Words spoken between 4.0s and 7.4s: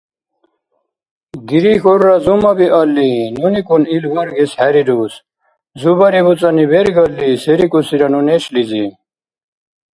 баргес хӀерирус. Зубари буцӀани бергалли,